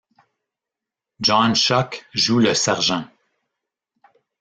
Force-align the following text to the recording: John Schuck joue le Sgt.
John 1.19 1.53
Schuck 1.55 2.07
joue 2.15 2.39
le 2.39 2.55
Sgt. 2.55 3.07